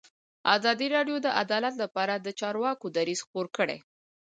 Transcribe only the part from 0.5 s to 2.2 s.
ازادي راډیو د عدالت لپاره